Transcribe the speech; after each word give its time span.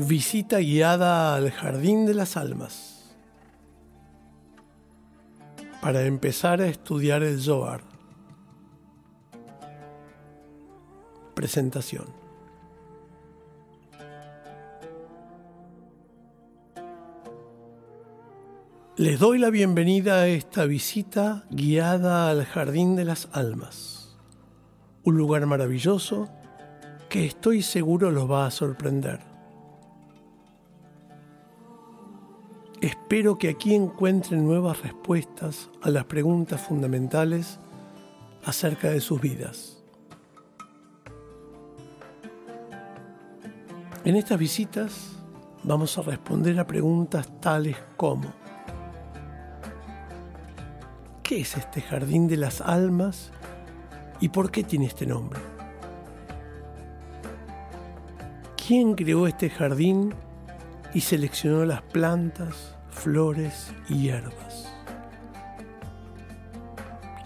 Visita 0.00 0.58
guiada 0.58 1.34
al 1.34 1.50
Jardín 1.50 2.06
de 2.06 2.14
las 2.14 2.36
Almas. 2.36 3.16
Para 5.82 6.02
empezar 6.02 6.60
a 6.60 6.68
estudiar 6.68 7.24
el 7.24 7.40
Zohar. 7.40 7.80
Presentación. 11.34 12.04
Les 18.96 19.18
doy 19.18 19.38
la 19.38 19.50
bienvenida 19.50 20.20
a 20.20 20.28
esta 20.28 20.64
visita 20.66 21.44
guiada 21.50 22.30
al 22.30 22.44
Jardín 22.44 22.94
de 22.94 23.04
las 23.04 23.28
Almas. 23.32 24.16
Un 25.02 25.16
lugar 25.16 25.44
maravilloso 25.46 26.28
que 27.08 27.26
estoy 27.26 27.62
seguro 27.62 28.12
los 28.12 28.30
va 28.30 28.46
a 28.46 28.52
sorprender. 28.52 29.37
Espero 32.80 33.38
que 33.38 33.48
aquí 33.48 33.74
encuentren 33.74 34.44
nuevas 34.44 34.82
respuestas 34.82 35.68
a 35.82 35.90
las 35.90 36.04
preguntas 36.04 36.60
fundamentales 36.60 37.58
acerca 38.44 38.88
de 38.90 39.00
sus 39.00 39.20
vidas. 39.20 39.82
En 44.04 44.14
estas 44.14 44.38
visitas 44.38 45.16
vamos 45.64 45.98
a 45.98 46.02
responder 46.02 46.58
a 46.60 46.66
preguntas 46.66 47.28
tales 47.40 47.76
como 47.96 48.32
¿Qué 51.28 51.40
es 51.40 51.56
este 51.56 51.82
jardín 51.82 52.26
de 52.28 52.36
las 52.36 52.60
almas 52.60 53.32
y 54.20 54.30
por 54.30 54.50
qué 54.50 54.62
tiene 54.62 54.86
este 54.86 55.04
nombre? 55.04 55.40
¿Quién 58.56 58.94
creó 58.94 59.26
este 59.26 59.50
jardín 59.50 60.14
y 60.94 61.00
seleccionó 61.00 61.64
las 61.64 61.82
plantas, 61.82 62.76
flores 62.90 63.72
y 63.88 64.02
hierbas. 64.02 64.72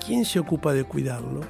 ¿Quién 0.04 0.24
se 0.24 0.38
ocupa 0.38 0.72
de 0.72 0.84
cuidarlo? 0.84 1.40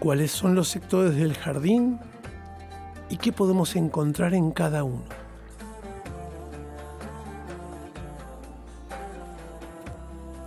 ¿Cuáles 0.00 0.30
son 0.30 0.54
los 0.54 0.68
sectores 0.68 1.16
del 1.16 1.34
jardín 1.34 1.98
y 3.08 3.16
qué 3.16 3.32
podemos 3.32 3.76
encontrar 3.76 4.34
en 4.34 4.50
cada 4.50 4.84
uno? 4.84 5.04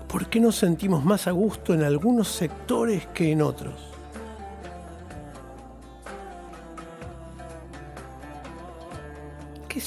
¿Por 0.08 0.28
qué 0.28 0.42
nos 0.42 0.58
sentimos 0.58 1.06
más 1.06 1.28
a 1.28 1.32
gusto 1.32 1.74
en 1.74 1.84
algunos 1.84 2.28
sectores 2.28 3.08
que 3.08 3.32
en 3.32 3.42
otros? 3.42 3.91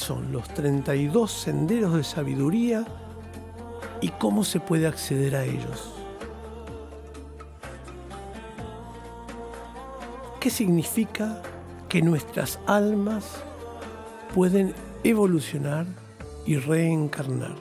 Son 0.05 0.31
los 0.31 0.47
32 0.49 1.31
senderos 1.31 1.95
de 1.95 2.03
sabiduría 2.03 2.85
y 4.01 4.09
cómo 4.09 4.43
se 4.43 4.59
puede 4.59 4.85
acceder 4.85 5.35
a 5.35 5.43
ellos? 5.43 5.95
¿Qué 10.39 10.51
significa 10.51 11.41
que 11.89 12.03
nuestras 12.03 12.59
almas 12.67 13.41
pueden 14.35 14.75
evolucionar 15.03 15.87
y 16.45 16.57
reencarnar? 16.57 17.55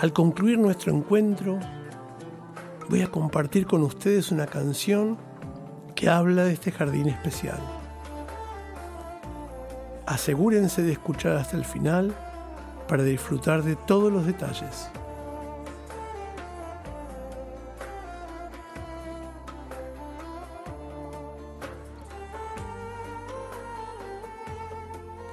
Al 0.00 0.12
concluir 0.12 0.58
nuestro 0.58 0.92
encuentro, 0.92 1.60
voy 2.90 3.02
a 3.02 3.12
compartir 3.12 3.64
con 3.64 3.84
ustedes 3.84 4.32
una 4.32 4.48
canción 4.48 5.33
que 5.94 6.08
habla 6.08 6.44
de 6.44 6.52
este 6.52 6.72
jardín 6.72 7.08
especial. 7.08 7.58
Asegúrense 10.06 10.82
de 10.82 10.92
escuchar 10.92 11.36
hasta 11.36 11.56
el 11.56 11.64
final 11.64 12.14
para 12.88 13.02
disfrutar 13.02 13.62
de 13.62 13.76
todos 13.76 14.12
los 14.12 14.26
detalles. 14.26 14.90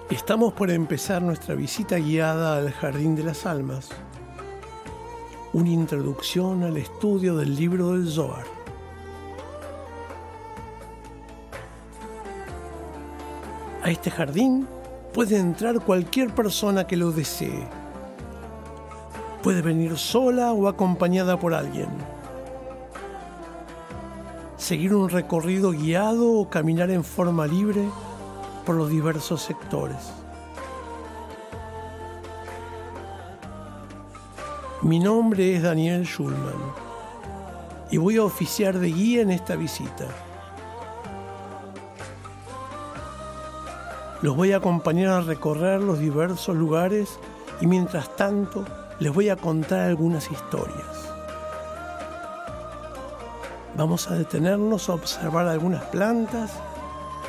Estamos 0.09 0.53
por 0.53 0.69
empezar 0.69 1.22
nuestra 1.22 1.55
visita 1.55 1.97
guiada 1.97 2.57
al 2.57 2.72
Jardín 2.72 3.16
de 3.16 3.23
las 3.23 3.45
Almas, 3.45 3.89
una 5.53 5.69
introducción 5.69 6.63
al 6.63 6.78
estudio 6.78 7.35
del 7.35 7.55
libro 7.55 7.93
del 7.93 8.09
Zohar. 8.09 8.60
A 13.83 13.89
este 13.89 14.11
jardín 14.11 14.67
puede 15.11 15.39
entrar 15.39 15.79
cualquier 15.79 16.29
persona 16.35 16.85
que 16.85 16.95
lo 16.95 17.11
desee. 17.11 17.67
Puede 19.41 19.63
venir 19.63 19.97
sola 19.97 20.53
o 20.53 20.67
acompañada 20.67 21.39
por 21.39 21.55
alguien. 21.55 21.89
Seguir 24.57 24.93
un 24.93 25.09
recorrido 25.09 25.71
guiado 25.71 26.31
o 26.31 26.47
caminar 26.47 26.91
en 26.91 27.03
forma 27.03 27.47
libre 27.47 27.83
por 28.67 28.75
los 28.75 28.87
diversos 28.87 29.41
sectores. 29.41 30.13
Mi 34.83 34.99
nombre 34.99 35.55
es 35.55 35.63
Daniel 35.63 36.05
Schulman 36.05 36.53
y 37.89 37.97
voy 37.97 38.17
a 38.17 38.23
oficiar 38.23 38.77
de 38.77 38.91
guía 38.91 39.23
en 39.23 39.31
esta 39.31 39.55
visita. 39.55 40.05
Los 44.21 44.35
voy 44.35 44.51
a 44.51 44.57
acompañar 44.57 45.09
a 45.09 45.21
recorrer 45.21 45.81
los 45.81 45.97
diversos 45.97 46.55
lugares 46.55 47.17
y 47.59 47.65
mientras 47.65 48.15
tanto 48.15 48.63
les 48.99 49.11
voy 49.11 49.29
a 49.29 49.35
contar 49.35 49.79
algunas 49.79 50.31
historias. 50.31 51.09
Vamos 53.75 54.11
a 54.11 54.13
detenernos 54.13 54.89
a 54.89 54.93
observar 54.93 55.47
algunas 55.47 55.83
plantas 55.85 56.51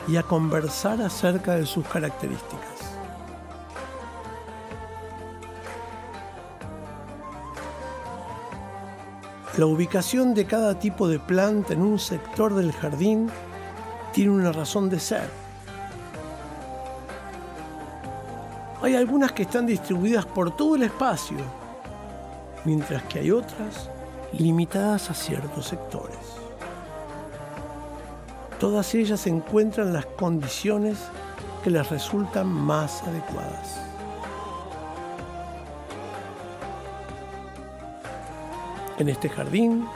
y 0.07 0.17
a 0.17 0.23
conversar 0.23 1.01
acerca 1.01 1.55
de 1.55 1.65
sus 1.65 1.87
características. 1.87 2.69
La 9.57 9.65
ubicación 9.65 10.35
de 10.35 10.45
cada 10.45 10.79
tipo 10.79 11.09
de 11.09 11.19
planta 11.19 11.73
en 11.73 11.81
un 11.81 11.99
sector 11.99 12.55
del 12.55 12.73
jardín 12.73 13.31
tiene 14.13 14.31
una 14.31 14.53
razón 14.53 14.91
de 14.91 15.01
ser 15.01 15.42
Hay 18.83 18.97
algunas 18.97 19.31
que 19.31 19.43
están 19.45 19.65
distribuidas 19.65 20.27
por 20.27 20.57
todo 20.57 20.75
el 20.75 20.83
espacio, 20.83 21.39
mientras 22.65 23.05
que 23.05 23.21
hay 23.21 23.31
otras 23.31 23.89
limitadas 24.33 25.09
a 25.09 25.15
ciertos 25.15 25.67
sectores. 25.67 26.19
Todas 28.59 28.93
ellas 28.97 29.27
encuentran 29.29 29.93
las 29.93 30.07
condiciones 30.07 30.99
que 31.63 31.71
les 31.71 31.89
resultan 31.91 32.49
más 32.49 33.05
adecuadas. 33.05 33.81
En 38.99 39.09
este 39.09 39.29
jardín 39.29 39.87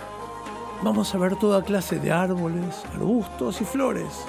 vamos 0.83 1.13
a 1.13 1.19
ver 1.19 1.35
toda 1.37 1.65
clase 1.65 1.99
de 1.99 2.13
árboles, 2.13 2.85
arbustos 2.95 3.61
y 3.61 3.65
flores. 3.65 4.25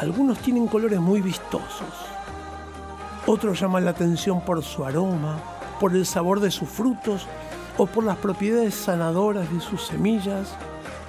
Algunos 0.00 0.38
tienen 0.38 0.66
colores 0.66 0.98
muy 1.00 1.20
vistosos, 1.20 2.07
otros 3.28 3.60
llaman 3.60 3.84
la 3.84 3.90
atención 3.90 4.40
por 4.40 4.62
su 4.64 4.84
aroma, 4.84 5.38
por 5.78 5.94
el 5.94 6.06
sabor 6.06 6.40
de 6.40 6.50
sus 6.50 6.68
frutos 6.68 7.26
o 7.76 7.86
por 7.86 8.04
las 8.04 8.16
propiedades 8.16 8.74
sanadoras 8.74 9.52
de 9.52 9.60
sus 9.60 9.86
semillas 9.86 10.54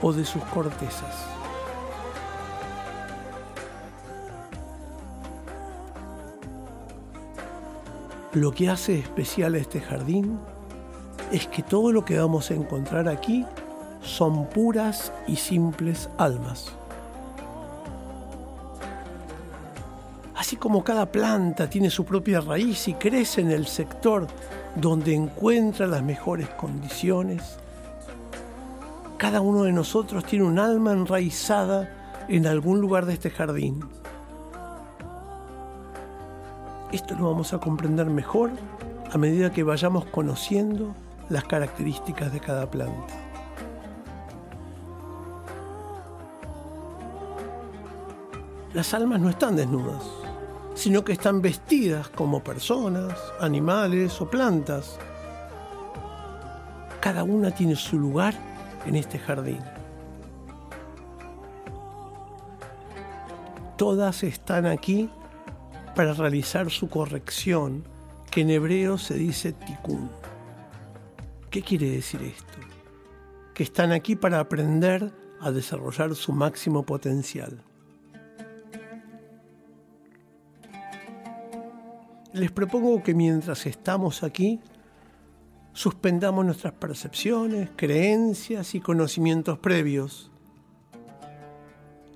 o 0.02 0.12
de 0.12 0.26
sus 0.26 0.44
cortezas. 0.46 1.26
Lo 8.34 8.52
que 8.52 8.70
hace 8.70 9.00
especial 9.00 9.56
a 9.56 9.58
este 9.58 9.80
jardín 9.82 10.40
es 11.32 11.48
que 11.48 11.64
todo 11.64 11.92
lo 11.92 12.06
que 12.06 12.20
vamos 12.20 12.52
a 12.52 12.54
encontrar 12.54 13.08
aquí 13.08 13.46
son 14.02 14.48
puras 14.50 15.12
y 15.26 15.38
simples 15.38 16.10
almas. 16.18 16.72
Así 20.50 20.58
como 20.58 20.84
cada 20.84 21.06
planta 21.06 21.70
tiene 21.70 21.92
su 21.92 22.06
propia 22.06 22.42
raíz 22.42 22.88
y 22.88 22.96
crece 22.96 23.42
en 23.42 23.52
el 23.52 23.68
sector 23.68 24.26
donde 24.76 25.14
encuentra 25.14 25.86
las 25.86 26.02
mejores 26.02 26.50
condiciones, 26.50 27.60
cada 29.20 29.42
uno 29.42 29.62
de 29.62 29.72
nosotros 29.72 30.26
tiene 30.26 30.46
un 30.46 30.58
alma 30.58 30.94
enraizada 30.94 32.26
en 32.28 32.48
algún 32.48 32.82
lugar 32.82 33.06
de 33.06 33.14
este 33.14 33.30
jardín. 33.30 33.88
Esto 36.92 37.14
lo 37.14 37.30
vamos 37.30 37.54
a 37.54 37.60
comprender 37.60 38.08
mejor 38.08 38.50
a 39.12 39.20
medida 39.20 39.52
que 39.52 39.62
vayamos 39.62 40.06
conociendo 40.06 40.96
las 41.30 41.44
características 41.44 42.34
de 42.34 42.40
cada 42.40 42.72
planta. 42.72 43.14
Las 48.74 48.96
almas 48.96 49.20
no 49.20 49.30
están 49.30 49.56
desnudas, 49.56 50.04
sino 50.80 51.04
que 51.04 51.12
están 51.12 51.42
vestidas 51.42 52.08
como 52.08 52.42
personas, 52.42 53.14
animales 53.42 54.22
o 54.22 54.30
plantas. 54.30 54.98
Cada 57.02 57.24
una 57.24 57.52
tiene 57.52 57.76
su 57.76 58.00
lugar 58.00 58.34
en 58.86 58.96
este 58.96 59.20
jardín. 59.20 59.60
Todas 63.76 64.24
están 64.24 64.66
aquí 64.66 65.10
para 65.96 66.14
realizar 66.14 66.72
su 66.72 66.88
corrección, 66.88 67.84
que 68.32 68.42
en 68.42 68.50
hebreo 68.50 68.98
se 68.98 69.16
dice 69.16 69.52
tikkun. 69.52 70.10
¿Qué 71.50 71.62
quiere 71.62 71.90
decir 71.90 72.22
esto? 72.22 72.58
Que 73.54 73.64
están 73.64 73.92
aquí 73.92 74.16
para 74.16 74.40
aprender 74.40 75.12
a 75.42 75.52
desarrollar 75.52 76.16
su 76.16 76.32
máximo 76.32 76.84
potencial. 76.84 77.66
Les 82.34 82.52
propongo 82.52 83.02
que 83.02 83.16
mientras 83.16 83.66
estamos 83.66 84.22
aquí, 84.22 84.60
suspendamos 85.74 86.46
nuestras 86.46 86.74
percepciones, 86.74 87.70
creencias 87.76 88.76
y 88.76 88.80
conocimientos 88.80 89.58
previos. 89.58 90.30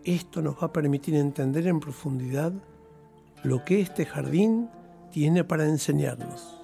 Esto 0.04 0.42
nos 0.42 0.56
va 0.56 0.68
a 0.68 0.74
permitir 0.74 1.16
entender 1.16 1.66
en 1.66 1.80
profundidad 1.80 2.54
lo 3.44 3.66
que 3.66 3.82
este 3.82 4.06
jardín 4.06 4.70
tiene 5.12 5.44
para 5.44 5.66
enseñarnos. 5.66 6.63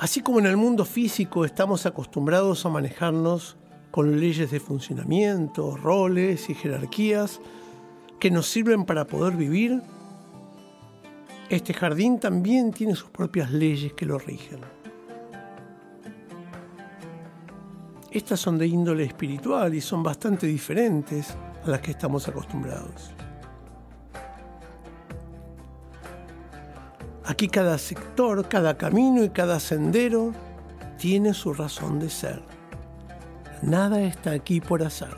Así 0.00 0.22
como 0.22 0.38
en 0.38 0.46
el 0.46 0.56
mundo 0.56 0.86
físico 0.86 1.44
estamos 1.44 1.84
acostumbrados 1.84 2.64
a 2.64 2.70
manejarnos 2.70 3.58
con 3.90 4.18
leyes 4.18 4.50
de 4.50 4.58
funcionamiento, 4.58 5.76
roles 5.76 6.48
y 6.48 6.54
jerarquías 6.54 7.38
que 8.18 8.30
nos 8.30 8.46
sirven 8.46 8.86
para 8.86 9.06
poder 9.06 9.36
vivir, 9.36 9.82
este 11.50 11.74
jardín 11.74 12.18
también 12.18 12.72
tiene 12.72 12.94
sus 12.94 13.10
propias 13.10 13.50
leyes 13.50 13.92
que 13.92 14.06
lo 14.06 14.18
rigen. 14.18 14.60
Estas 18.10 18.40
son 18.40 18.56
de 18.56 18.68
índole 18.68 19.04
espiritual 19.04 19.74
y 19.74 19.82
son 19.82 20.02
bastante 20.02 20.46
diferentes 20.46 21.36
a 21.62 21.68
las 21.68 21.80
que 21.82 21.90
estamos 21.90 22.26
acostumbrados. 22.26 23.12
Aquí 27.30 27.46
cada 27.46 27.78
sector, 27.78 28.48
cada 28.48 28.76
camino 28.76 29.22
y 29.22 29.30
cada 29.30 29.60
sendero 29.60 30.32
tiene 30.98 31.32
su 31.32 31.54
razón 31.54 32.00
de 32.00 32.10
ser. 32.10 32.42
Nada 33.62 34.00
está 34.00 34.32
aquí 34.32 34.60
por 34.60 34.82
azar. 34.82 35.16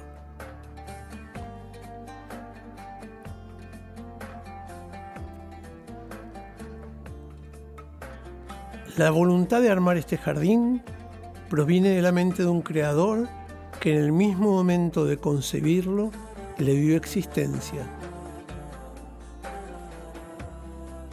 La 8.99 9.11
voluntad 9.11 9.63
de 9.63 9.71
armar 9.71 9.97
este 9.97 10.19
jardín 10.19 10.83
proviene 11.49 11.89
de 11.89 12.03
la 12.03 12.13
mente 12.13 12.43
de 12.43 12.49
un 12.51 12.61
creador 12.61 13.27
que 13.81 13.95
en 13.95 14.05
el 14.05 14.13
mismo 14.13 14.53
momento 14.53 15.07
de 15.07 15.17
concebirlo 15.17 16.11
le 16.59 16.75
dio 16.75 16.95
existencia 16.95 17.87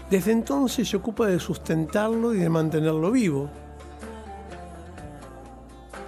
Desde 0.09 0.31
entonces 0.31 0.89
se 0.89 0.97
ocupa 0.97 1.27
de 1.27 1.39
sustentarlo 1.39 2.33
y 2.33 2.39
de 2.39 2.50
mantenerlo 2.50 3.11
vivo. 3.11 3.50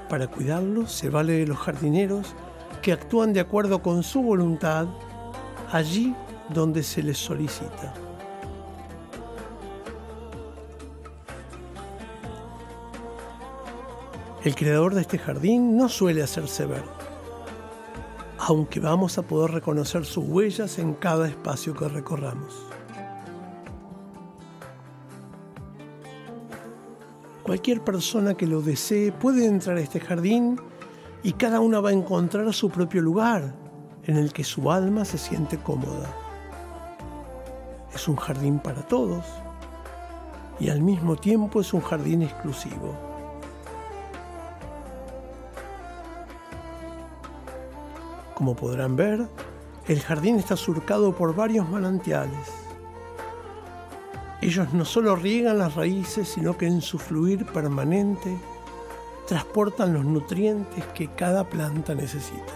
Para 0.09 0.27
cuidarlo 0.27 0.87
se 0.87 1.09
vale 1.09 1.33
de 1.33 1.47
los 1.47 1.59
jardineros 1.59 2.33
que 2.81 2.93
actúan 2.93 3.31
de 3.31 3.41
acuerdo 3.41 3.83
con 3.83 4.01
su 4.01 4.23
voluntad 4.23 4.87
allí 5.71 6.15
donde 6.49 6.81
se 6.81 7.03
les 7.03 7.19
solicita. 7.19 7.93
El 14.43 14.55
creador 14.55 14.95
de 14.95 15.01
este 15.01 15.19
jardín 15.19 15.77
no 15.77 15.87
suele 15.87 16.23
hacerse 16.23 16.65
ver, 16.65 16.83
aunque 18.39 18.79
vamos 18.79 19.19
a 19.19 19.21
poder 19.21 19.51
reconocer 19.51 20.03
sus 20.05 20.25
huellas 20.27 20.79
en 20.79 20.95
cada 20.95 21.27
espacio 21.27 21.75
que 21.75 21.87
recorramos. 21.87 22.70
Cualquier 27.43 27.83
persona 27.83 28.35
que 28.35 28.45
lo 28.45 28.61
desee 28.61 29.11
puede 29.11 29.47
entrar 29.47 29.77
a 29.77 29.81
este 29.81 29.99
jardín 29.99 30.59
y 31.23 31.33
cada 31.33 31.59
una 31.59 31.79
va 31.79 31.89
a 31.89 31.93
encontrar 31.93 32.53
su 32.53 32.69
propio 32.69 33.01
lugar 33.01 33.55
en 34.03 34.17
el 34.17 34.31
que 34.31 34.43
su 34.43 34.71
alma 34.71 35.05
se 35.05 35.17
siente 35.17 35.57
cómoda. 35.57 36.15
Es 37.93 38.07
un 38.07 38.15
jardín 38.15 38.59
para 38.59 38.83
todos 38.83 39.25
y 40.59 40.69
al 40.69 40.81
mismo 40.81 41.15
tiempo 41.15 41.61
es 41.61 41.73
un 41.73 41.81
jardín 41.81 42.21
exclusivo. 42.21 42.95
Como 48.35 48.55
podrán 48.55 48.95
ver, 48.95 49.27
el 49.87 49.99
jardín 49.99 50.37
está 50.37 50.55
surcado 50.55 51.15
por 51.15 51.35
varios 51.35 51.67
manantiales 51.67 52.70
ellos 54.41 54.73
no 54.73 54.85
solo 54.85 55.15
riegan 55.15 55.59
las 55.59 55.75
raíces, 55.75 56.29
sino 56.29 56.57
que 56.57 56.65
en 56.65 56.81
su 56.81 56.97
fluir 56.97 57.45
permanente 57.45 58.35
transportan 59.27 59.93
los 59.93 60.03
nutrientes 60.03 60.83
que 60.95 61.09
cada 61.09 61.43
planta 61.43 61.93
necesita. 61.93 62.53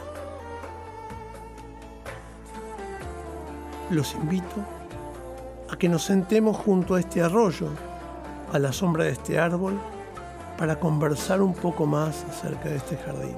Los 3.92 4.16
invito 4.16 4.66
a 5.70 5.78
que 5.78 5.88
nos 5.88 6.04
sentemos 6.04 6.58
junto 6.58 6.96
a 6.96 7.00
este 7.00 7.22
arroyo, 7.22 7.68
a 8.52 8.58
la 8.58 8.74
sombra 8.74 9.04
de 9.04 9.12
este 9.12 9.38
árbol, 9.38 9.80
para 10.58 10.80
conversar 10.80 11.42
un 11.42 11.54
poco 11.54 11.86
más 11.86 12.24
acerca 12.24 12.70
de 12.70 12.78
este 12.78 12.98
jardín. 12.98 13.36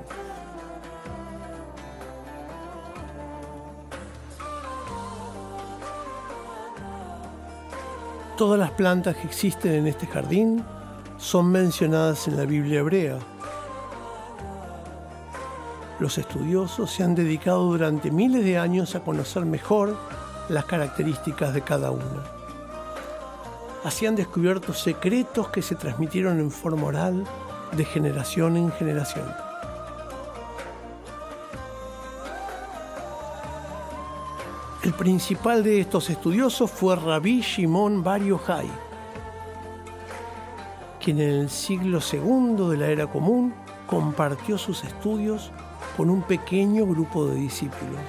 Todas 8.37 8.59
las 8.59 8.69
plantas 8.69 9.15
que 9.15 9.25
existen 9.25 9.73
en 9.73 9.87
este 9.87 10.05
jardín 10.05 10.63
son 11.17 11.51
mencionadas 11.51 12.27
en 12.27 12.37
la 12.37 12.45
Biblia 12.45 12.81
hebrea. 12.81 13.17
Los 15.99 16.19
estudiosos 16.19 16.91
se 16.91 17.01
han 17.01 17.15
dedicado 17.15 17.63
durante 17.63 18.11
miles 18.11 18.45
de 18.45 18.59
años 18.59 18.93
a 18.93 18.99
conocer 18.99 19.43
mejor 19.43 19.97
las 20.49 20.65
características 20.65 21.51
de 21.55 21.63
cada 21.63 21.89
una. 21.89 22.23
Así 23.83 24.05
han 24.05 24.15
descubierto 24.15 24.71
secretos 24.71 25.49
que 25.49 25.63
se 25.63 25.73
transmitieron 25.73 26.39
en 26.39 26.51
forma 26.51 26.85
oral 26.85 27.23
de 27.75 27.85
generación 27.85 28.55
en 28.55 28.71
generación. 28.71 29.46
El 34.87 34.93
principal 34.93 35.65
de 35.65 35.81
estos 35.81 36.09
estudiosos 36.09 36.71
fue 36.71 36.95
Rabbi 36.95 37.41
Shimon 37.41 38.05
Bar 38.05 38.23
Yochai, 38.23 38.69
quien 41.03 41.19
en 41.19 41.29
el 41.29 41.49
siglo 41.49 41.99
II 41.99 42.69
de 42.69 42.77
la 42.77 42.87
era 42.87 43.05
común 43.05 43.53
compartió 43.85 44.57
sus 44.57 44.85
estudios 44.85 45.51
con 45.97 46.09
un 46.09 46.21
pequeño 46.21 46.85
grupo 46.85 47.27
de 47.27 47.35
discípulos. 47.35 47.99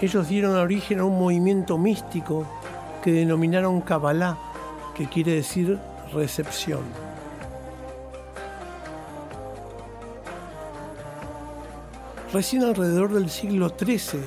Ellos 0.00 0.26
dieron 0.26 0.56
origen 0.56 1.00
a 1.00 1.04
un 1.04 1.18
movimiento 1.18 1.76
místico 1.76 2.46
que 3.04 3.12
denominaron 3.12 3.82
Kabbalah, 3.82 4.38
que 4.94 5.06
quiere 5.06 5.32
decir 5.32 5.78
recepción. 6.14 7.07
Recién 12.30 12.62
alrededor 12.62 13.14
del 13.14 13.30
siglo 13.30 13.70
XIII, 13.70 14.20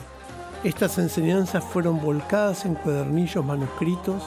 estas 0.64 0.98
enseñanzas 0.98 1.64
fueron 1.64 2.02
volcadas 2.02 2.66
en 2.66 2.74
cuadernillos 2.74 3.46
manuscritos 3.46 4.24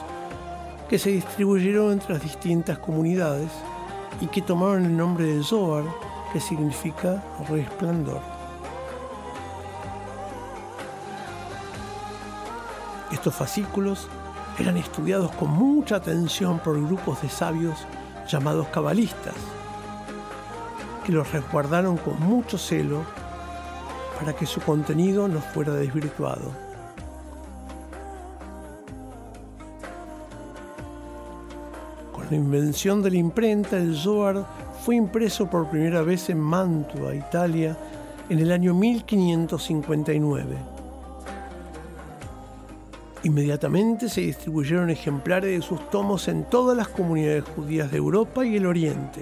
que 0.87 0.97
se 0.97 1.09
distribuyeron 1.09 1.91
entre 1.91 2.13
las 2.13 2.23
distintas 2.23 2.79
comunidades 2.79 3.51
y 4.21 4.27
que 4.27 4.41
tomaron 4.41 4.85
el 4.85 4.95
nombre 4.95 5.25
de 5.25 5.43
Zohar, 5.43 5.83
que 6.31 6.39
significa 6.39 7.21
resplandor. 7.49 8.21
Estos 13.11 13.35
fascículos 13.35 14.07
eran 14.57 14.77
estudiados 14.77 15.31
con 15.33 15.49
mucha 15.49 15.97
atención 15.97 16.59
por 16.59 16.81
grupos 16.81 17.21
de 17.21 17.27
sabios 17.27 17.85
llamados 18.25 18.69
cabalistas, 18.69 19.35
que 21.05 21.11
los 21.11 21.29
resguardaron 21.33 21.97
con 21.97 22.17
mucho 22.21 22.57
celo 22.57 23.24
para 24.19 24.33
que 24.33 24.45
su 24.45 24.61
contenido 24.61 25.27
no 25.27 25.39
fuera 25.39 25.73
desvirtuado. 25.73 26.51
Con 32.13 32.25
la 32.29 32.35
invención 32.35 33.01
de 33.01 33.11
la 33.11 33.17
imprenta, 33.17 33.77
el 33.77 33.95
Zohar 33.95 34.45
fue 34.83 34.95
impreso 34.95 35.49
por 35.49 35.69
primera 35.69 36.01
vez 36.01 36.29
en 36.29 36.39
Mantua, 36.39 37.13
Italia, 37.13 37.77
en 38.29 38.39
el 38.39 38.51
año 38.51 38.73
1559. 38.73 40.55
Inmediatamente 43.23 44.07
se 44.07 44.21
distribuyeron 44.21 44.91
ejemplares 44.91 45.51
de 45.51 45.65
sus 45.65 45.89
tomos 45.89 46.27
en 46.27 46.43
todas 46.43 46.77
las 46.77 46.87
comunidades 46.87 47.43
judías 47.55 47.89
de 47.89 47.97
Europa 47.97 48.45
y 48.45 48.57
el 48.57 48.67
Oriente. 48.67 49.21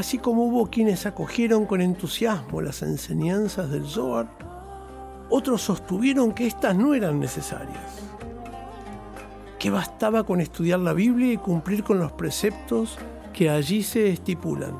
Así 0.00 0.16
como 0.16 0.46
hubo 0.46 0.70
quienes 0.70 1.04
acogieron 1.04 1.66
con 1.66 1.82
entusiasmo 1.82 2.62
las 2.62 2.80
enseñanzas 2.80 3.70
del 3.70 3.84
Zohar, 3.84 4.28
otros 5.28 5.60
sostuvieron 5.60 6.32
que 6.32 6.46
éstas 6.46 6.74
no 6.74 6.94
eran 6.94 7.20
necesarias, 7.20 8.00
que 9.58 9.68
bastaba 9.68 10.24
con 10.24 10.40
estudiar 10.40 10.78
la 10.78 10.94
Biblia 10.94 11.34
y 11.34 11.36
cumplir 11.36 11.84
con 11.84 11.98
los 11.98 12.12
preceptos 12.12 12.96
que 13.34 13.50
allí 13.50 13.82
se 13.82 14.08
estipulan. 14.08 14.78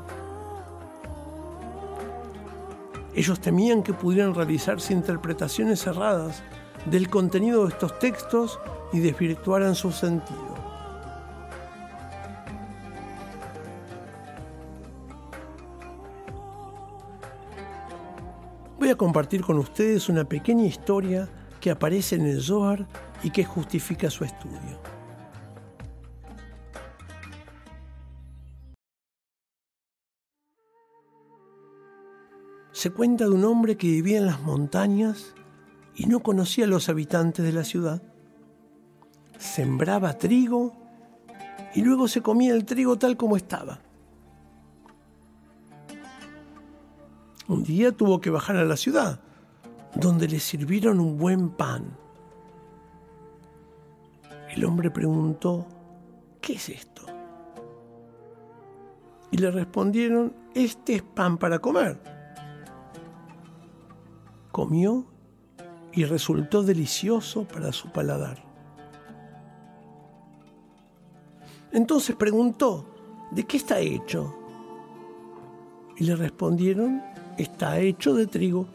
Ellos 3.13 3.39
temían 3.39 3.83
que 3.83 3.93
pudieran 3.93 4.33
realizarse 4.33 4.91
interpretaciones 4.91 5.85
erradas 5.85 6.41
del 6.87 7.11
contenido 7.11 7.67
de 7.67 7.73
estos 7.73 7.99
textos 7.99 8.59
y 8.91 9.01
desvirtuaran 9.01 9.75
su 9.75 9.91
sentido. 9.91 10.50
A 18.91 18.95
compartir 18.95 19.41
con 19.41 19.57
ustedes 19.57 20.09
una 20.09 20.25
pequeña 20.25 20.65
historia 20.65 21.29
que 21.61 21.71
aparece 21.71 22.15
en 22.15 22.25
el 22.25 22.41
Zohar 22.41 22.85
y 23.23 23.29
que 23.29 23.45
justifica 23.45 24.09
su 24.09 24.25
estudio. 24.25 24.81
Se 32.73 32.89
cuenta 32.89 33.23
de 33.23 33.31
un 33.31 33.45
hombre 33.45 33.77
que 33.77 33.87
vivía 33.87 34.17
en 34.17 34.25
las 34.25 34.41
montañas 34.41 35.35
y 35.95 36.07
no 36.07 36.19
conocía 36.19 36.65
a 36.65 36.67
los 36.67 36.89
habitantes 36.89 37.45
de 37.45 37.53
la 37.53 37.63
ciudad. 37.63 38.01
Sembraba 39.37 40.17
trigo 40.17 40.73
y 41.73 41.81
luego 41.81 42.09
se 42.09 42.21
comía 42.21 42.53
el 42.53 42.65
trigo 42.65 42.97
tal 42.97 43.15
como 43.15 43.37
estaba. 43.37 43.79
Un 47.51 47.63
día 47.63 47.91
tuvo 47.91 48.21
que 48.21 48.29
bajar 48.29 48.55
a 48.55 48.63
la 48.63 48.77
ciudad, 48.77 49.19
donde 49.93 50.25
le 50.29 50.39
sirvieron 50.39 51.01
un 51.01 51.17
buen 51.17 51.49
pan. 51.49 51.97
El 54.55 54.63
hombre 54.63 54.89
preguntó, 54.89 55.67
¿qué 56.39 56.53
es 56.53 56.69
esto? 56.69 57.01
Y 59.31 59.37
le 59.37 59.51
respondieron, 59.51 60.33
este 60.55 60.95
es 60.95 61.01
pan 61.01 61.37
para 61.37 61.59
comer. 61.59 62.01
Comió 64.53 65.05
y 65.91 66.05
resultó 66.05 66.63
delicioso 66.63 67.43
para 67.43 67.73
su 67.73 67.91
paladar. 67.91 68.41
Entonces 71.73 72.15
preguntó, 72.15 72.85
¿de 73.31 73.43
qué 73.43 73.57
está 73.57 73.81
hecho? 73.81 74.37
Y 75.97 76.05
le 76.05 76.15
respondieron, 76.15 77.11
está 77.37 77.79
hecho 77.79 78.13
de 78.13 78.27
trigo. 78.27 78.67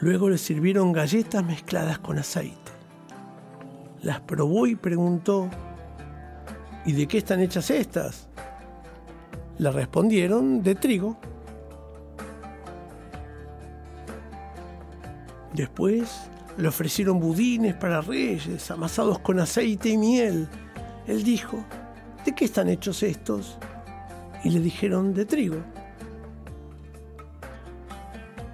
Luego 0.00 0.28
le 0.28 0.38
sirvieron 0.38 0.92
galletas 0.92 1.44
mezcladas 1.44 1.98
con 1.98 2.18
aceite. 2.18 2.72
Las 4.02 4.20
probó 4.20 4.66
y 4.66 4.74
preguntó, 4.74 5.48
¿y 6.84 6.92
de 6.92 7.06
qué 7.06 7.18
están 7.18 7.40
hechas 7.40 7.70
estas? 7.70 8.28
Le 9.56 9.70
respondieron, 9.70 10.62
de 10.62 10.74
trigo. 10.74 11.16
Después 15.54 16.28
le 16.58 16.68
ofrecieron 16.68 17.20
budines 17.20 17.74
para 17.74 18.00
reyes, 18.00 18.70
amasados 18.70 19.20
con 19.20 19.40
aceite 19.40 19.88
y 19.88 19.96
miel. 19.96 20.48
Él 21.06 21.22
dijo, 21.22 21.64
¿de 22.24 22.34
qué 22.34 22.44
están 22.44 22.68
hechos 22.68 23.02
estos? 23.02 23.58
Y 24.44 24.50
le 24.50 24.60
dijeron 24.60 25.14
de 25.14 25.24
trigo. 25.24 25.56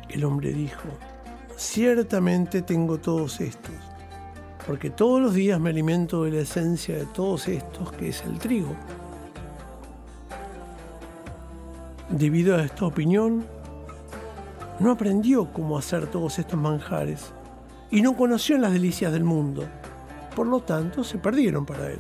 El 0.09 0.25
hombre 0.25 0.53
dijo, 0.53 0.89
ciertamente 1.57 2.63
tengo 2.63 2.99
todos 2.99 3.41
estos, 3.41 3.75
porque 4.67 4.91
todos 4.91 5.21
los 5.21 5.35
días 5.35 5.61
me 5.61 5.71
alimento 5.71 6.25
de 6.25 6.31
la 6.31 6.41
esencia 6.41 6.97
de 6.97 7.07
todos 7.07 7.49
estos, 7.49 7.93
que 7.93 8.09
es 8.09 8.23
el 8.25 8.39
trigo. 8.39 8.75
Debido 12.09 12.57
a 12.57 12.65
esta 12.65 12.87
opinión, 12.87 13.45
no 14.81 14.91
aprendió 14.91 15.53
cómo 15.53 15.77
hacer 15.77 16.07
todos 16.07 16.39
estos 16.39 16.59
manjares 16.59 17.33
y 17.91 18.03
no 18.03 18.17
conoció 18.17 18.59
las 18.59 18.73
delicias 18.73 19.13
del 19.13 19.25
mundo. 19.25 19.65
Por 20.35 20.47
lo 20.47 20.61
tanto, 20.61 21.05
se 21.05 21.19
perdieron 21.19 21.67
para 21.67 21.89
él. 21.89 21.99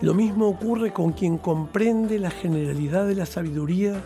Lo 0.00 0.14
mismo 0.14 0.46
ocurre 0.46 0.92
con 0.92 1.12
quien 1.12 1.38
comprende 1.38 2.20
la 2.20 2.30
generalidad 2.30 3.06
de 3.08 3.16
la 3.16 3.26
sabiduría, 3.26 4.00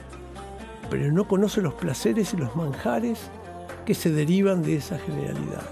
pero 0.88 1.12
no 1.12 1.28
conoce 1.28 1.60
los 1.60 1.74
placeres 1.74 2.32
y 2.32 2.38
los 2.38 2.56
manjares 2.56 3.30
que 3.84 3.94
se 3.94 4.10
derivan 4.10 4.62
de 4.62 4.76
esa 4.76 4.98
generalidad. 4.98 5.62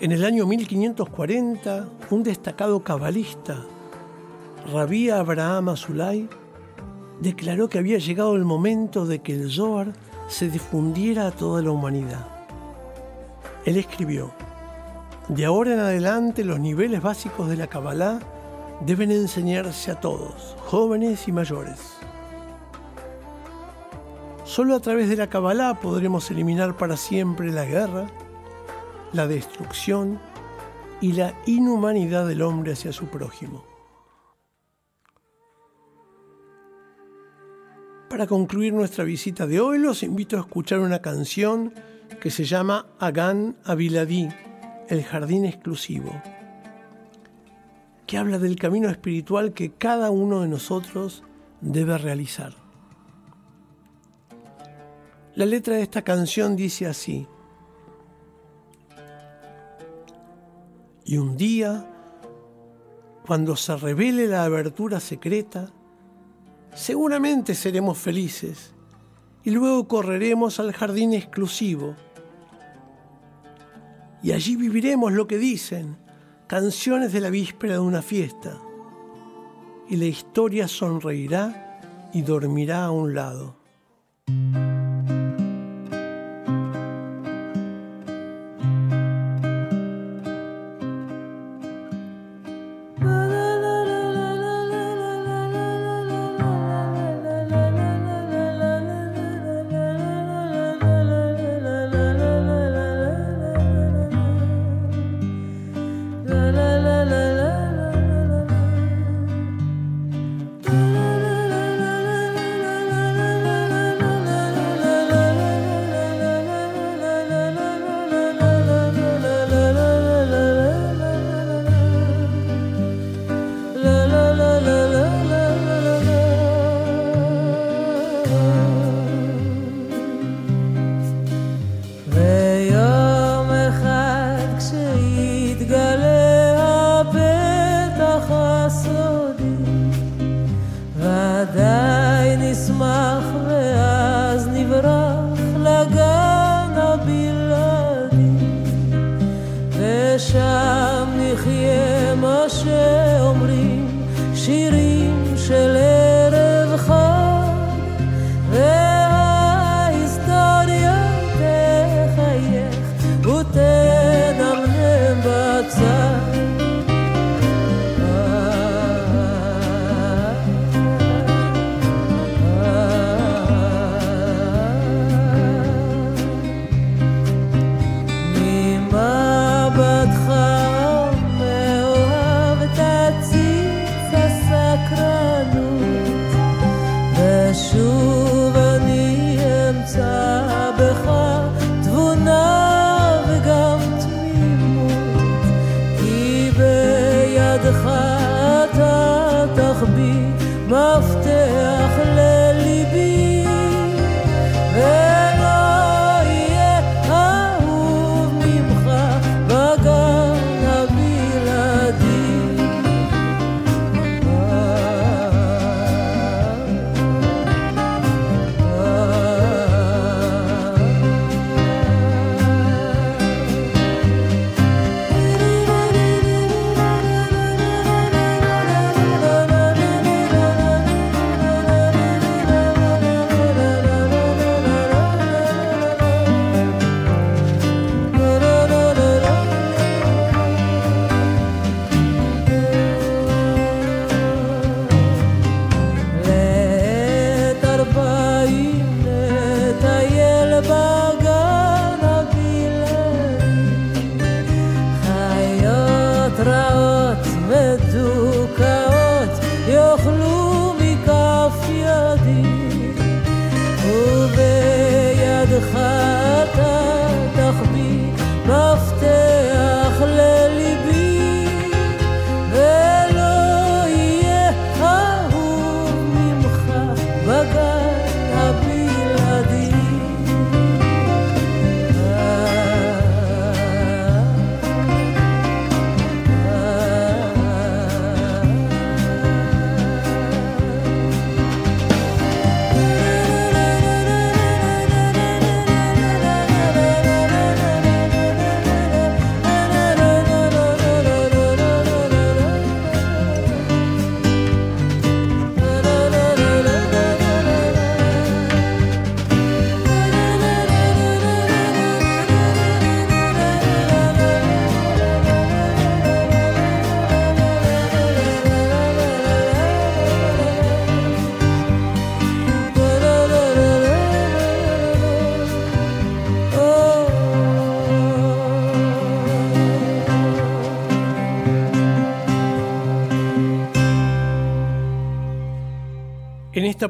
En 0.00 0.10
el 0.10 0.24
año 0.24 0.44
1540, 0.46 1.88
un 2.10 2.22
destacado 2.24 2.82
cabalista, 2.82 3.64
Rabí 4.72 5.10
Abraham 5.10 5.68
Azulay, 5.68 6.28
declaró 7.20 7.68
que 7.68 7.78
había 7.78 7.98
llegado 7.98 8.34
el 8.34 8.44
momento 8.44 9.06
de 9.06 9.20
que 9.20 9.34
el 9.34 9.48
Zohar 9.48 9.92
se 10.26 10.50
difundiera 10.50 11.28
a 11.28 11.30
toda 11.30 11.62
la 11.62 11.70
humanidad. 11.70 12.31
Él 13.64 13.76
escribió, 13.76 14.32
de 15.28 15.44
ahora 15.44 15.74
en 15.74 15.78
adelante 15.78 16.44
los 16.44 16.58
niveles 16.58 17.00
básicos 17.00 17.48
de 17.48 17.56
la 17.56 17.68
Kabbalah 17.68 18.18
deben 18.84 19.12
enseñarse 19.12 19.92
a 19.92 20.00
todos, 20.00 20.56
jóvenes 20.66 21.28
y 21.28 21.32
mayores. 21.32 21.78
Solo 24.44 24.74
a 24.74 24.80
través 24.80 25.08
de 25.08 25.16
la 25.16 25.28
Kabbalah 25.28 25.80
podremos 25.80 26.28
eliminar 26.30 26.76
para 26.76 26.96
siempre 26.96 27.52
la 27.52 27.64
guerra, 27.64 28.08
la 29.12 29.28
destrucción 29.28 30.18
y 31.00 31.12
la 31.12 31.32
inhumanidad 31.46 32.26
del 32.26 32.42
hombre 32.42 32.72
hacia 32.72 32.92
su 32.92 33.06
prójimo. 33.06 33.64
Para 38.10 38.26
concluir 38.26 38.72
nuestra 38.72 39.04
visita 39.04 39.46
de 39.46 39.60
hoy, 39.60 39.78
los 39.78 40.02
invito 40.02 40.36
a 40.36 40.40
escuchar 40.40 40.80
una 40.80 41.00
canción 41.00 41.72
que 42.20 42.30
se 42.30 42.44
llama 42.44 42.86
Agan 42.98 43.56
Aviladí, 43.64 44.28
el 44.88 45.02
jardín 45.04 45.44
exclusivo, 45.44 46.10
que 48.06 48.18
habla 48.18 48.38
del 48.38 48.56
camino 48.56 48.88
espiritual 48.88 49.52
que 49.52 49.72
cada 49.72 50.10
uno 50.10 50.40
de 50.40 50.48
nosotros 50.48 51.22
debe 51.60 51.96
realizar. 51.98 52.54
La 55.34 55.46
letra 55.46 55.76
de 55.76 55.82
esta 55.82 56.02
canción 56.02 56.56
dice 56.56 56.86
así, 56.86 57.26
y 61.04 61.16
un 61.16 61.36
día, 61.36 61.88
cuando 63.26 63.56
se 63.56 63.76
revele 63.76 64.26
la 64.26 64.44
abertura 64.44 65.00
secreta, 65.00 65.70
seguramente 66.74 67.54
seremos 67.54 67.98
felices 67.98 68.74
y 69.44 69.50
luego 69.50 69.88
correremos 69.88 70.60
al 70.60 70.72
jardín 70.72 71.14
exclusivo. 71.14 71.96
Y 74.22 74.32
allí 74.32 74.56
viviremos 74.56 75.12
lo 75.12 75.26
que 75.26 75.38
dicen, 75.38 75.96
canciones 76.46 77.12
de 77.12 77.20
la 77.20 77.30
víspera 77.30 77.74
de 77.74 77.80
una 77.80 78.02
fiesta. 78.02 78.60
Y 79.88 79.96
la 79.96 80.04
historia 80.04 80.68
sonreirá 80.68 81.80
y 82.12 82.22
dormirá 82.22 82.84
a 82.84 82.90
un 82.92 83.14
lado. 83.14 83.56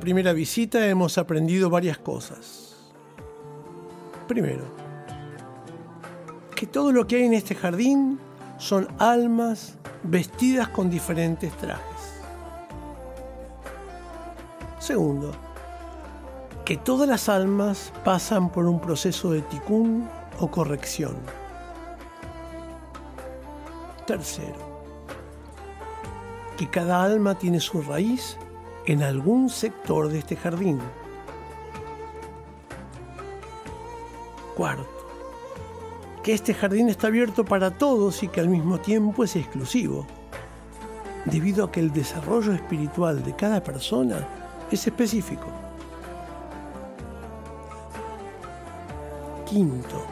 Primera 0.03 0.33
visita 0.33 0.85
hemos 0.89 1.17
aprendido 1.17 1.71
varias 1.71 1.97
cosas. 1.97 2.75
Primero, 4.27 4.65
que 6.57 6.67
todo 6.67 6.91
lo 6.91 7.07
que 7.07 7.15
hay 7.15 7.23
en 7.27 7.35
este 7.35 7.55
jardín 7.55 8.19
son 8.59 8.89
almas 8.99 9.79
vestidas 10.03 10.67
con 10.71 10.91
diferentes 10.91 11.57
trajes. 11.57 12.21
Segundo, 14.81 15.31
que 16.65 16.79
todas 16.79 17.09
las 17.09 17.29
almas 17.29 17.93
pasan 18.05 18.51
por 18.51 18.67
un 18.67 18.81
proceso 18.81 19.31
de 19.31 19.43
ticún 19.43 20.09
o 20.41 20.51
corrección. 20.51 21.15
Tercero, 24.05 24.83
que 26.57 26.69
cada 26.69 27.05
alma 27.05 27.39
tiene 27.39 27.61
su 27.61 27.81
raíz 27.83 28.37
en 28.87 29.03
algún 29.03 29.49
sector 29.49 30.09
de 30.09 30.19
este 30.19 30.37
jardín. 30.37 30.81
Cuarto, 34.57 34.89
que 36.23 36.35
este 36.35 36.53
jardín 36.53 36.89
está 36.89 37.07
abierto 37.07 37.45
para 37.45 37.71
todos 37.71 38.23
y 38.23 38.29
que 38.29 38.41
al 38.41 38.49
mismo 38.49 38.79
tiempo 38.79 39.25
es 39.25 39.37
exclusivo, 39.37 40.07
debido 41.25 41.65
a 41.65 41.73
que 41.73 41.81
el 41.81 41.93
desarrollo 41.93 42.53
espiritual 42.53 43.25
de 43.25 43.35
cada 43.35 43.63
persona 43.63 44.27
es 44.71 44.87
específico. 44.87 45.47
Quinto, 49.47 50.05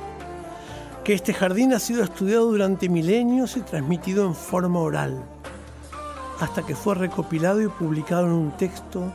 que 1.02 1.14
este 1.14 1.34
jardín 1.34 1.72
ha 1.72 1.78
sido 1.78 2.04
estudiado 2.04 2.46
durante 2.46 2.88
milenios 2.88 3.56
y 3.56 3.62
transmitido 3.62 4.26
en 4.26 4.34
forma 4.34 4.78
oral 4.80 5.39
hasta 6.40 6.62
que 6.62 6.74
fue 6.74 6.94
recopilado 6.94 7.60
y 7.60 7.68
publicado 7.68 8.26
en 8.26 8.32
un 8.32 8.50
texto 8.52 9.12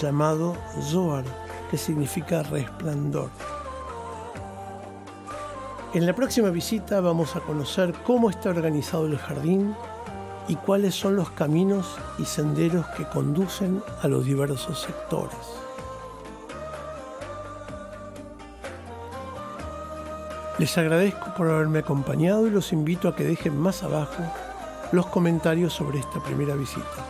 llamado 0.00 0.56
Zohar, 0.82 1.24
que 1.70 1.78
significa 1.78 2.42
resplandor. 2.42 3.30
En 5.94 6.06
la 6.06 6.14
próxima 6.14 6.50
visita 6.50 7.00
vamos 7.00 7.36
a 7.36 7.40
conocer 7.40 7.94
cómo 8.04 8.28
está 8.28 8.50
organizado 8.50 9.06
el 9.06 9.16
jardín 9.16 9.76
y 10.48 10.56
cuáles 10.56 10.96
son 10.96 11.14
los 11.14 11.30
caminos 11.30 11.96
y 12.18 12.24
senderos 12.24 12.84
que 12.96 13.04
conducen 13.04 13.80
a 14.02 14.08
los 14.08 14.24
diversos 14.24 14.82
sectores. 14.82 15.38
Les 20.58 20.76
agradezco 20.76 21.34
por 21.36 21.48
haberme 21.48 21.80
acompañado 21.80 22.46
y 22.46 22.50
los 22.50 22.72
invito 22.72 23.08
a 23.08 23.14
que 23.14 23.24
dejen 23.24 23.58
más 23.58 23.82
abajo 23.82 24.22
los 24.94 25.06
comentarios 25.06 25.72
sobre 25.72 25.98
esta 25.98 26.20
primera 26.20 26.54
visita. 26.54 27.04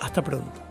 Hasta 0.00 0.22
pronto. 0.22 0.69